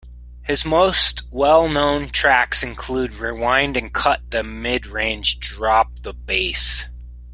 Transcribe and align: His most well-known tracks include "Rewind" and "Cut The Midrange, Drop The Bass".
His 0.41 0.65
most 0.65 1.21
well-known 1.29 2.07
tracks 2.09 2.63
include 2.63 3.13
"Rewind" 3.19 3.77
and 3.77 3.93
"Cut 3.93 4.31
The 4.31 4.41
Midrange, 4.41 5.37
Drop 5.37 5.99
The 6.01 6.11
Bass". 6.15 6.87